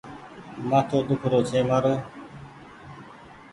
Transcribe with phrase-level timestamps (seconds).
[0.69, 1.93] مآٿو ۮيک رو ڇي مآرو۔